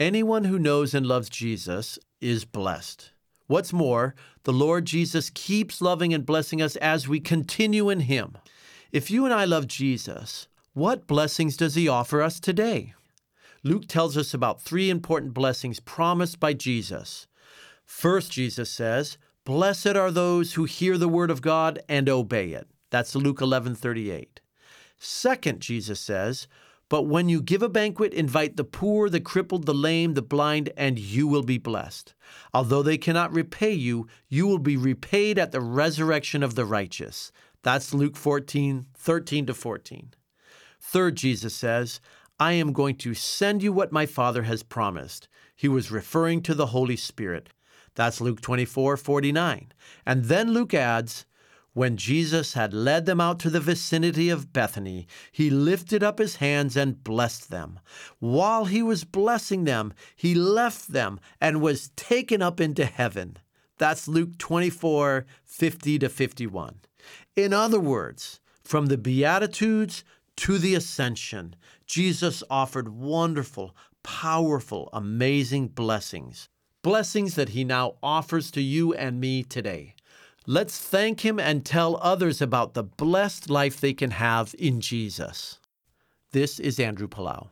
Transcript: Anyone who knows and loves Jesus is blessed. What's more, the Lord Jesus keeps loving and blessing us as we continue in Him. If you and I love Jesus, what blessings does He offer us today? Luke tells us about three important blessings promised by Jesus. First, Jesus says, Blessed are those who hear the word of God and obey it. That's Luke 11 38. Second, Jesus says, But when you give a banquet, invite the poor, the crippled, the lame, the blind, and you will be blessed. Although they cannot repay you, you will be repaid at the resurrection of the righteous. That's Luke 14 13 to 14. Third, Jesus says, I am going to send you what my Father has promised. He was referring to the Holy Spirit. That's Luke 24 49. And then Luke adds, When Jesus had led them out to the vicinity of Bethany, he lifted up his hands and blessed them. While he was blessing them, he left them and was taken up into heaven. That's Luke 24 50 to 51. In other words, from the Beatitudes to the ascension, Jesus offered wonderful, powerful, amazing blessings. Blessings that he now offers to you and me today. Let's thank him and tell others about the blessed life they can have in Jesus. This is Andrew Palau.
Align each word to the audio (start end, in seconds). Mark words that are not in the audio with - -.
Anyone 0.00 0.44
who 0.44 0.58
knows 0.58 0.94
and 0.94 1.04
loves 1.04 1.28
Jesus 1.28 1.98
is 2.22 2.46
blessed. 2.46 3.10
What's 3.48 3.70
more, 3.70 4.14
the 4.44 4.52
Lord 4.52 4.86
Jesus 4.86 5.28
keeps 5.28 5.82
loving 5.82 6.14
and 6.14 6.24
blessing 6.24 6.62
us 6.62 6.76
as 6.76 7.06
we 7.06 7.20
continue 7.20 7.90
in 7.90 8.00
Him. 8.00 8.38
If 8.92 9.10
you 9.10 9.26
and 9.26 9.34
I 9.34 9.44
love 9.44 9.66
Jesus, 9.66 10.48
what 10.72 11.06
blessings 11.06 11.54
does 11.54 11.74
He 11.74 11.86
offer 11.86 12.22
us 12.22 12.40
today? 12.40 12.94
Luke 13.62 13.86
tells 13.88 14.16
us 14.16 14.32
about 14.32 14.62
three 14.62 14.88
important 14.88 15.34
blessings 15.34 15.80
promised 15.80 16.40
by 16.40 16.54
Jesus. 16.54 17.26
First, 17.84 18.32
Jesus 18.32 18.70
says, 18.70 19.18
Blessed 19.44 19.96
are 19.96 20.10
those 20.10 20.54
who 20.54 20.64
hear 20.64 20.96
the 20.96 21.10
word 21.10 21.30
of 21.30 21.42
God 21.42 21.78
and 21.90 22.08
obey 22.08 22.52
it. 22.52 22.68
That's 22.88 23.14
Luke 23.14 23.42
11 23.42 23.74
38. 23.74 24.40
Second, 24.96 25.60
Jesus 25.60 26.00
says, 26.00 26.48
But 26.90 27.02
when 27.02 27.28
you 27.28 27.40
give 27.40 27.62
a 27.62 27.68
banquet, 27.68 28.12
invite 28.12 28.56
the 28.56 28.64
poor, 28.64 29.08
the 29.08 29.20
crippled, 29.20 29.64
the 29.64 29.72
lame, 29.72 30.14
the 30.14 30.22
blind, 30.22 30.70
and 30.76 30.98
you 30.98 31.28
will 31.28 31.44
be 31.44 31.56
blessed. 31.56 32.14
Although 32.52 32.82
they 32.82 32.98
cannot 32.98 33.32
repay 33.32 33.70
you, 33.72 34.08
you 34.28 34.46
will 34.48 34.58
be 34.58 34.76
repaid 34.76 35.38
at 35.38 35.52
the 35.52 35.60
resurrection 35.60 36.42
of 36.42 36.56
the 36.56 36.64
righteous. 36.64 37.30
That's 37.62 37.94
Luke 37.94 38.16
14 38.16 38.86
13 38.92 39.46
to 39.46 39.54
14. 39.54 40.14
Third, 40.80 41.16
Jesus 41.16 41.54
says, 41.54 42.00
I 42.40 42.52
am 42.54 42.72
going 42.72 42.96
to 42.96 43.14
send 43.14 43.62
you 43.62 43.72
what 43.72 43.92
my 43.92 44.04
Father 44.04 44.42
has 44.42 44.64
promised. 44.64 45.28
He 45.54 45.68
was 45.68 45.92
referring 45.92 46.42
to 46.42 46.54
the 46.54 46.66
Holy 46.66 46.96
Spirit. 46.96 47.50
That's 47.94 48.20
Luke 48.20 48.40
24 48.40 48.96
49. 48.96 49.72
And 50.04 50.24
then 50.24 50.52
Luke 50.52 50.74
adds, 50.74 51.24
When 51.72 51.96
Jesus 51.96 52.54
had 52.54 52.74
led 52.74 53.06
them 53.06 53.20
out 53.20 53.38
to 53.40 53.50
the 53.50 53.60
vicinity 53.60 54.28
of 54.28 54.52
Bethany, 54.52 55.06
he 55.30 55.50
lifted 55.50 56.02
up 56.02 56.18
his 56.18 56.36
hands 56.36 56.76
and 56.76 57.04
blessed 57.04 57.50
them. 57.50 57.78
While 58.18 58.64
he 58.64 58.82
was 58.82 59.04
blessing 59.04 59.64
them, 59.64 59.92
he 60.16 60.34
left 60.34 60.92
them 60.92 61.20
and 61.40 61.60
was 61.60 61.90
taken 61.90 62.42
up 62.42 62.60
into 62.60 62.84
heaven. 62.84 63.36
That's 63.78 64.08
Luke 64.08 64.36
24 64.38 65.26
50 65.44 65.98
to 66.00 66.08
51. 66.08 66.80
In 67.36 67.52
other 67.52 67.80
words, 67.80 68.40
from 68.64 68.86
the 68.86 68.98
Beatitudes 68.98 70.02
to 70.36 70.58
the 70.58 70.74
ascension, 70.74 71.54
Jesus 71.86 72.42
offered 72.50 72.88
wonderful, 72.88 73.76
powerful, 74.02 74.90
amazing 74.92 75.68
blessings. 75.68 76.48
Blessings 76.82 77.36
that 77.36 77.50
he 77.50 77.62
now 77.62 77.96
offers 78.02 78.50
to 78.52 78.60
you 78.60 78.92
and 78.94 79.20
me 79.20 79.42
today. 79.42 79.94
Let's 80.46 80.78
thank 80.78 81.20
him 81.20 81.38
and 81.38 81.64
tell 81.64 81.98
others 81.98 82.40
about 82.40 82.74
the 82.74 82.82
blessed 82.82 83.50
life 83.50 83.80
they 83.80 83.92
can 83.92 84.12
have 84.12 84.54
in 84.58 84.80
Jesus. 84.80 85.58
This 86.32 86.58
is 86.58 86.80
Andrew 86.80 87.08
Palau. 87.08 87.48